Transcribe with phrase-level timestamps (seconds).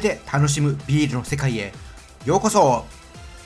[0.00, 1.72] と声で楽しむビールの世界へ。
[2.24, 2.86] ようこそ。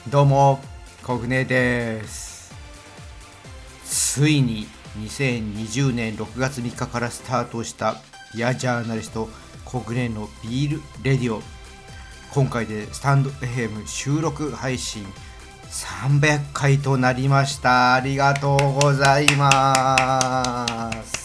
[0.09, 0.59] どうも
[1.03, 2.53] コグネです。
[3.85, 4.67] ついに
[4.99, 7.97] 2020年6月3日からスタートした
[8.33, 9.29] ビアジャーナリスト
[9.65, 11.41] コグネのビールレディオ。
[12.33, 15.05] 今回でスタンド FM 収録配信
[15.69, 17.95] 300回となりました。
[17.95, 21.24] ありがとうございます。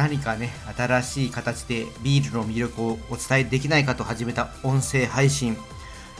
[0.00, 5.58] 何かね新しい形でビールの魅力をお伝えできないかと始めた音声配信。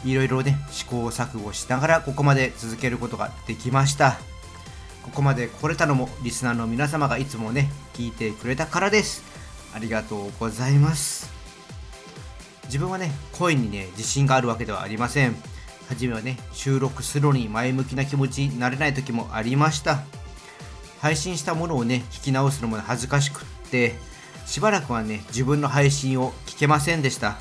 [0.04, 4.18] いろいろね試行錯誤しながらここまで続けることができました。
[5.02, 9.24] ここまで来れたのもリスナーの皆様がいつもね聞いてくれたからです。
[9.74, 11.30] ありがとうございます。
[12.64, 15.34] 自分はね声にね自信があるわけではありません。
[15.88, 20.02] 初めはね収録するのに前向きな気持ちになれない時もありました。
[21.00, 23.94] 配信したものをね聞き直すのも恥ずかしくって
[24.46, 27.38] しばらくはね自分の配信を聞けませんでした。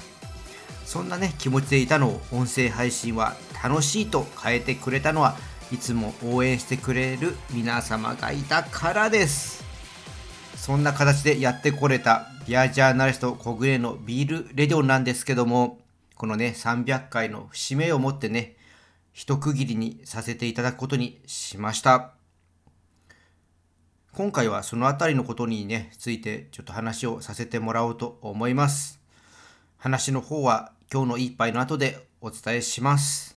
[0.85, 5.35] そんなね気持ちでいたのを音声配信は楽しいと変えてくれたのは
[5.71, 9.63] いつも応援してくれる皆様がいたからです。
[10.55, 15.79] そんな形でやってこれたビアジャーナリスト小暮のビールレディオなんですけども
[16.15, 18.55] このね300回の節目をもってね
[19.13, 22.18] 一区切りにさせていただくことにしました。
[24.11, 28.99] 今回はそのあたりのことにね、ついてちょっと話をさせてもらおうと思います。
[29.77, 33.37] 話の方は今日の一杯の後でお伝えします。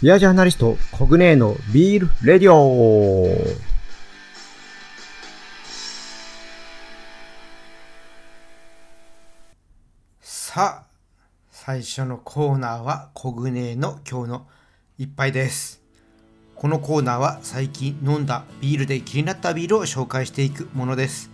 [0.00, 3.36] ビアジャーナリスト、コグネーのビールレディオ
[10.20, 10.86] さあ、
[11.50, 14.46] 最初のコーナーはコグネーの今日の
[14.96, 15.81] 一杯です。
[16.62, 21.28] このコーナーは最近飲んだビールで気になったビールを紹介していくものです。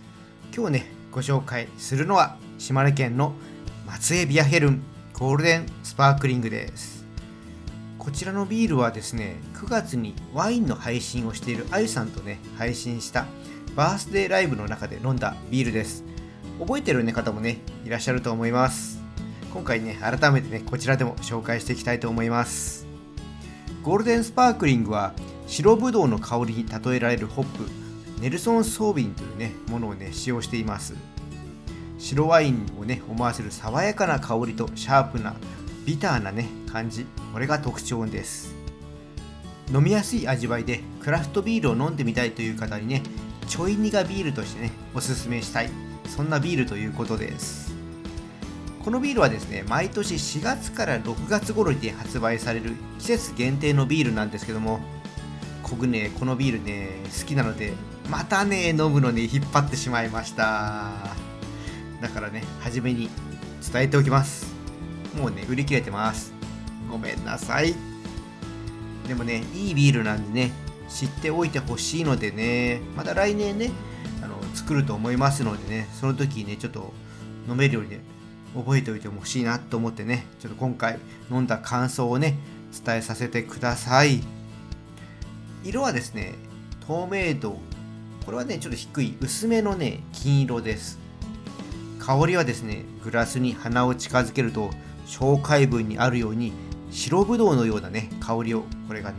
[0.51, 3.33] 今日ね、ご紹介するのは島根県の
[3.85, 4.81] 松江ビアヘルン
[5.13, 7.05] ゴールデンスパークリングです。
[7.99, 13.27] こちらのビールはですね、9月にワインの配信をしているあゆさんとね、配信した
[13.75, 16.03] バースデーライブの中で飲んだビールです。
[16.59, 18.99] 覚えてる、ね、方もね、いらっしゃると思います。
[19.53, 22.88] 今回ね、改めてね、こちらでも紹介していきたいと思います。
[23.83, 25.13] ゴールデンスパークリングは
[25.47, 27.69] 白ぶどうの香りに例えられるホップ
[28.21, 30.95] ネルソン・ソービンというねものをね使用しています。
[31.97, 35.33] 白ワインをね思わせる爽やかな香りとシャープな
[35.85, 38.53] ビターなね感じこれが特徴です。
[39.73, 43.03] 飲みやすい味わいでクラフトビールを飲んでみたいという方にね
[43.47, 45.69] ちょい苦ビールとしてねおすすめしたい。
[46.05, 47.68] そんなビールということです。
[48.83, 54.79] このビールはですね毎年4月から6月頃に発売される季節限定のビールなんですけども
[55.69, 56.89] 僕ねこのビールね
[57.19, 57.73] 好きなので
[58.09, 60.91] またね飲むのに引っ張ってしまいました。
[62.01, 63.09] だからね初めに
[63.71, 64.51] 伝えておきます。
[65.15, 66.33] もうね売り切れてます。
[66.89, 67.75] ごめんなさい。
[69.07, 70.51] でもねいいビールなんでね
[70.87, 73.69] 知っておいてほしいのでねまた来年ね
[74.23, 76.91] あの作ると思いますのでねその時にねちょっと
[77.47, 78.01] 飲めるようにね
[78.55, 80.99] 覚えておいてほしいなと思ってねちょっと今回
[81.31, 82.37] 飲んだ感想をね
[82.85, 84.21] 伝えさせてください。
[85.63, 86.35] 色はですね
[86.87, 87.59] 透明度
[88.25, 90.99] これはねちょっと低い薄めのね金色です。
[91.99, 94.71] 香りはですねグラスに鼻を近づけると
[95.05, 96.53] 紹介文にあるように
[96.91, 99.17] 白ぶどうのようなね香りをこれがね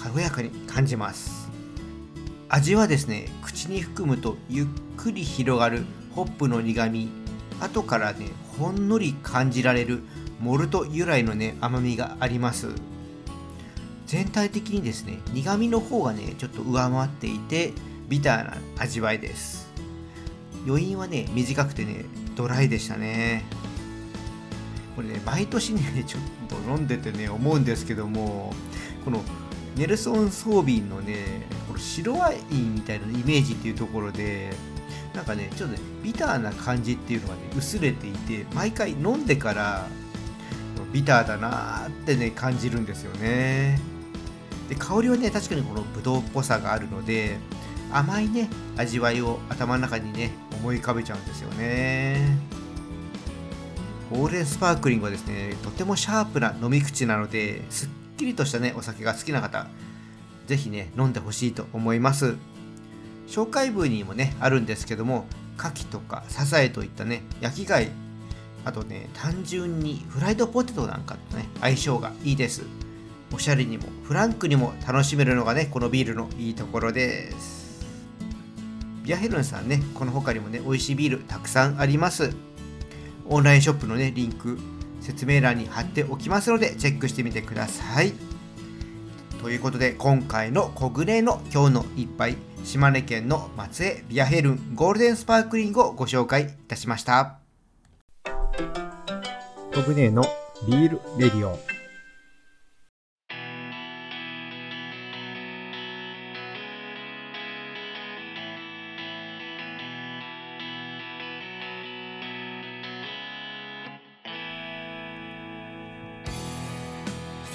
[0.00, 1.48] 軽やかに感じます。
[2.48, 4.66] 味はですね口に含むとゆっ
[4.96, 7.08] くり広がるホップの苦み
[7.64, 10.02] 後からねほんのり感じられる
[10.40, 12.68] モルト由来のね甘みがあります。
[14.06, 17.72] 全体的にですね苦味の方がねちょっと上回っていて
[18.08, 19.72] ビターな味わいです。
[20.66, 22.04] 余韻はね短くてね
[22.36, 23.44] ドライでしたね。
[24.94, 28.52] これね毎年ねちょっと飲んでてね思うんですけども
[29.04, 29.22] この
[29.76, 34.52] ネルソン・ソービンのねこの白ワインみたいなイメージっていうところで
[35.14, 39.86] なんかねちょっとねビターな感じっていうのがね薄れていて毎回飲んでから
[40.92, 43.78] ビターだなーってね感じるんですよね。
[44.68, 47.38] で香りはね確かにこのブドウっぽさがあるので
[47.92, 52.38] 甘いね味わいを頭の中にね思い浮かべちゃうんですよね。
[54.10, 59.66] オーレンスパークリングはですねとてもシャープな飲み口なのですっきりとしたねお酒が好きな方
[60.46, 62.36] 是非ね飲んでほしいと思います。
[63.26, 65.26] 紹介文にもねあるんですけども
[65.58, 67.90] 牡蠣とかサザエといったね焼き貝
[68.64, 72.62] あとね単純にフライドポテトなんかとね相性がいいです。
[73.32, 77.84] おしゃれにもフランクにも楽しめるのがねこのビールのいいところです。
[79.02, 82.32] ビアヘルンさんねこの他にもね美味しいビールたくさんあります。
[83.26, 84.58] オンラインショップのねリンク
[85.00, 88.12] 説明欄に貼っておきますのでチェックしてみてください。
[89.42, 97.38] ということで今回の小暮の今日の一杯島根県の松江ビアヘルンゴールデンスパークリングをご紹介いたしました
[99.74, 100.24] コグネの
[100.66, 101.58] ビールレディオ。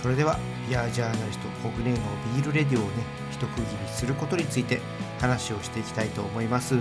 [0.01, 0.39] それでは
[0.69, 1.98] ビアジャーナリストコグネの
[2.36, 2.92] ビールレディオをね
[3.31, 4.80] 一区切りすることについて
[5.19, 6.75] 話をしていきたいと思います。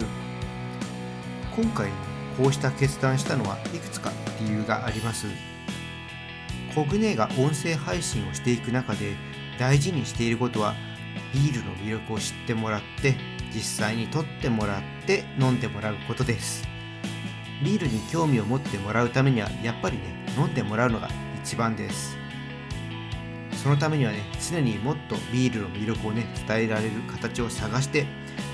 [1.57, 1.91] 今回
[2.37, 5.27] こうした決断したのはいくつか理由があります。
[6.75, 9.17] コグネが音声配信をしていく中で
[9.59, 10.75] 大事にしていることは
[11.33, 13.17] ビールの魅力を知ってもらって
[13.55, 16.69] 実際に取ってもらって飲んでもらうことです。
[17.65, 20.05] ビールに興味を持ってもらうためにはやっぱりね
[20.37, 21.09] 飲んでもらうのが
[21.43, 22.28] 一番です。
[23.63, 28.07] そのためにはね常にもっとビールの魅力をね伝えられる形を探して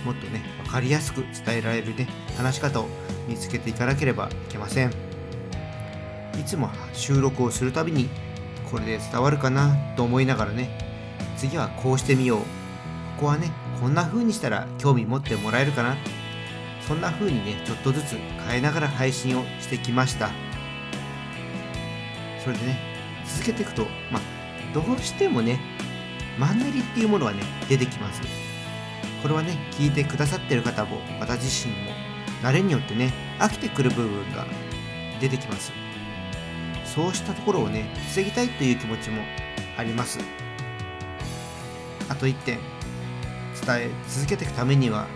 [0.04, 2.88] もっとね分かりやすく伝えられるね話し方を
[3.28, 4.90] 見つけていかなければいけません。
[4.90, 8.08] いつも収録をするたびに
[8.70, 10.76] これで伝わるかなと思いながらね
[11.36, 12.40] 次はこうしてみよう。
[12.40, 12.46] こ
[13.20, 15.96] こはねこんな風にしたら興味持ってもらえるかな。
[16.80, 18.16] そんな風にねちょっとずつ
[18.48, 20.30] 変えながら配信をしてきました。
[22.42, 22.78] それでね
[23.26, 24.33] 続けていくとまあ
[24.74, 25.60] どうしてもね
[26.36, 28.20] マンネリっていうものはね出てきます。
[29.22, 31.92] これはね聞いてくださってる方も私自身も
[32.42, 34.46] 慣れによってね飽きてくる部分が
[35.20, 35.72] 出てきます。
[36.84, 39.22] そうしたところをね防ぎたいという気持ちも
[39.78, 40.18] あります。
[42.08, 42.58] あと1点
[43.64, 45.06] 伝え続けていくためには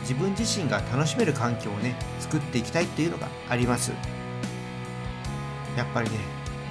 [0.00, 3.92] 自分自身が楽しめる環境をね作っていきたいっていうのがあります。
[5.76, 6.18] やっぱりね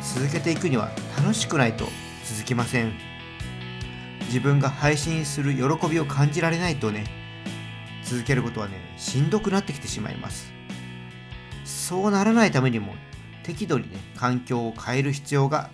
[0.01, 1.87] 続けていくには楽しくないと
[2.27, 2.93] 続きません。
[4.27, 7.05] 自分が配信する喜びを感じられないとね
[8.03, 10.51] 続けることはねしんどくなってきてしまいます。
[11.63, 12.93] そうならないためにも
[13.43, 15.69] 適度にね環境を変える必要が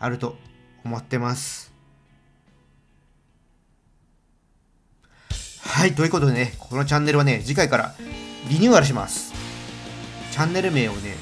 [0.00, 0.36] あると
[0.84, 1.72] 思ってます。
[5.60, 7.94] はいということでねこのチャンネルはね次回から
[8.48, 9.32] リニューアルします。
[10.30, 11.16] チャンネル名をね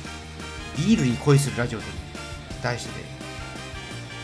[0.76, 1.84] ビールに恋するラジオと
[2.62, 3.09] 題してね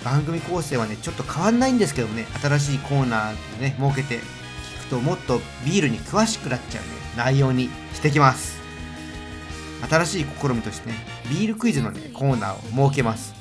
[0.07, 8.57] 番組構成はねちょっと変わんないんですけどもね新しいコーナーをね設けて聞くともっとビールに詳しくなっちゃうね内容にしてきます。
[9.91, 10.95] 新しい試みとしてね
[11.29, 13.35] ビールクイズのねコーナーを設けます。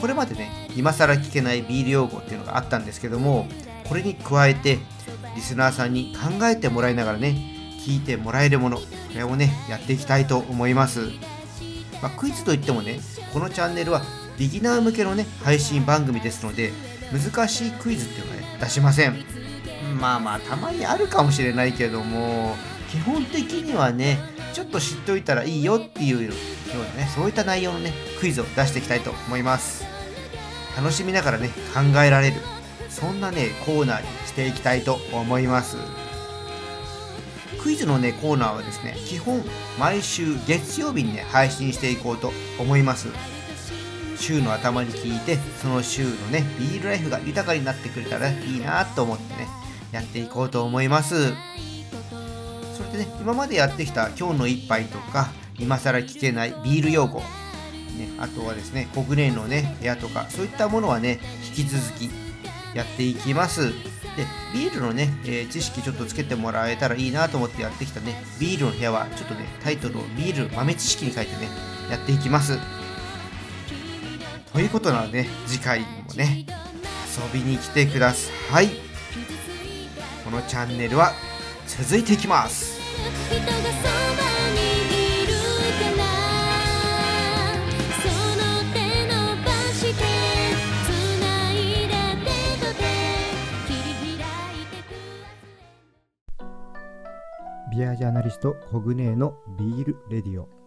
[0.00, 3.46] これまでね今更聞けないビール用語っていうのがあったんですけども
[3.86, 4.78] これに加えて
[5.34, 7.36] リスナーさんに考えてもらいながらね
[7.86, 11.10] 聞いてもらえるものこれをねやっていきたいと思います、
[12.00, 13.00] まあ、クイズといってもね
[13.34, 14.00] このチャンネルは
[14.40, 16.72] ビギナー向けのね配信番組ですので
[17.12, 19.22] 難しいクイズっていうのはね出しません。
[20.00, 22.56] まあまあたまにあるかもしれないけども
[22.90, 24.18] 基本的にはね
[24.54, 26.32] ちょっと知っておいたらいいよっていうよ
[26.74, 29.84] うなねそういった内容のねクイズを出していきたいと思います。
[30.74, 32.36] 楽しみながらね考えられる
[32.88, 35.76] そんなねコーナーにしていきたいと思います。
[37.62, 39.42] クイズのねコーナーはですね基本
[39.78, 43.08] 毎週月曜日にね配信していこうと思います。
[44.20, 49.48] 週の頭に聞いてその週のねビールライフが豊かになってくれたらいいなと思ってね
[49.92, 51.32] やっていこうと思います。
[52.76, 57.24] それでね今までやってきた今日の一杯とか今更聞けないビール用語、ね、
[58.18, 61.18] あとはですねコグネのね部屋とかそういったものはね
[61.56, 62.10] 引き続き
[62.74, 63.72] やっていきます。
[64.16, 71.48] でビールのね、えー、知識ちょっとつけてもらえたらいいなと思ってやってきたねビールの部屋はちょっとねタイトルをビール豆知識に書いてね
[71.90, 72.58] やっていきます。
[74.52, 78.68] ということなので、次回もね、遊びに来てください。
[80.24, 81.12] このチャンネルは
[81.66, 82.80] 続いていきます。
[97.72, 100.59] ビアジャーナリストコグネーのビールレディオ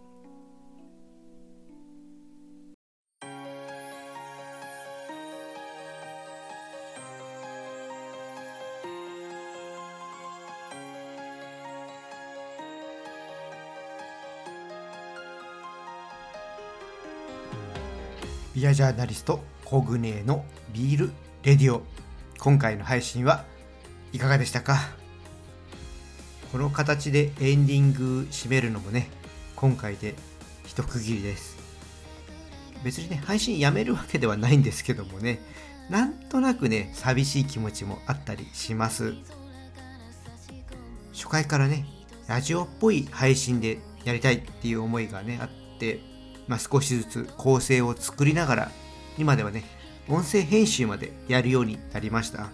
[18.64, 21.12] ビアジャーナリストコグネのビール
[21.44, 21.82] レディオ。
[22.40, 23.44] 今回の配信は
[24.14, 24.78] いかがでしたか？
[26.50, 29.10] この形でエンディング締めるのもね
[29.58, 30.16] 今回で
[30.66, 31.58] 一区切りです。
[32.86, 35.42] 別にね配信やめるわけではないんですけどもね
[35.90, 39.14] なんとなくね寂しい気持ちもあったりします。
[41.12, 41.86] 初回からね
[42.30, 46.00] ラジオっぽい配信でやりたいっていう思いがねあって、
[46.48, 48.72] まあ、少しずつ構成を作りながら
[49.18, 49.64] 今ではね
[50.10, 52.50] 音声編集までやるようになりました、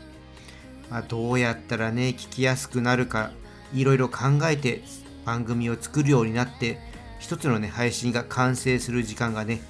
[0.89, 3.31] まあ、どうやったらね聞きやすくなるか
[3.74, 4.84] いろいろ考えて
[5.25, 6.79] 番組を作るようになって
[7.19, 9.62] 一つのね配信が完成する時間がね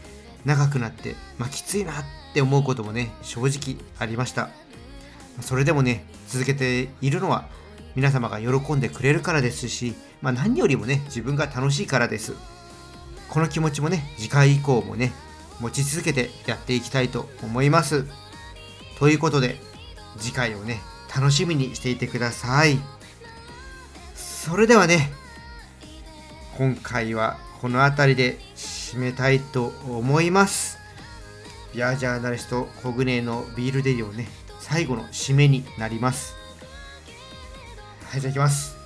[0.46, 1.96] 長くなって、まあ、きついなっ
[2.34, 4.50] て思うこともね正直ありました。
[5.42, 7.48] それでもね続けているのは
[7.96, 12.36] 皆様が喜んでくれるからですし、まあ、何よりもね自分が楽しいからです。
[13.30, 15.14] この気持ちもね次回以降もね
[15.60, 18.06] 持ち続けてやっていきたいと思います。
[18.98, 19.58] ということで
[20.18, 20.82] 次回をね
[21.16, 22.80] 楽しみにしていてください。
[24.16, 25.12] それではね
[26.58, 30.78] 今回はこの辺りで締めたいと思います。
[31.74, 34.28] ビアジャーナリストコグネのビールデリをね
[34.60, 36.36] 最後の締めになります。
[38.06, 38.79] はいじゃあいきます。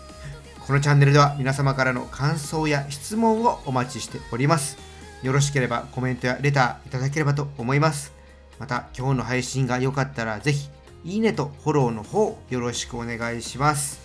[0.65, 4.77] このチャンネルでは皆様からの感想や質問をお待ちしております。
[5.21, 8.13] よろしければコメントやレターいただければと思います。
[8.59, 10.69] また今日の配信が良かったらぜひ
[11.03, 13.99] いいねとフォローの方よろしくお願いします。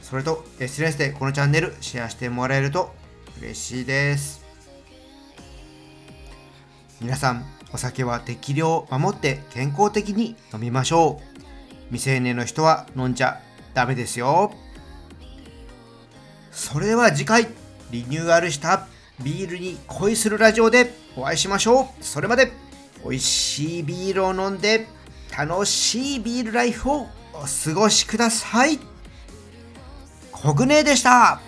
[0.00, 2.94] それと SNS でこのチャンネルシェアしてもらえると
[3.42, 4.46] 嬉しいです。
[7.02, 11.36] 皆さんお酒は適量を守って健康的に飲みましょう。
[11.88, 13.42] 未成年の人は飲んじゃ
[13.74, 14.54] ダメですよ。
[16.56, 17.48] それでは次回
[17.90, 18.86] リニューアルした
[19.22, 22.02] ビールに恋するラジオでお会いしましょう。
[22.02, 22.50] それまで
[23.04, 24.88] 美味しいビールを飲んで
[25.36, 28.78] 楽しいビールライフをお過ごしください。
[30.32, 31.42] コグネでした。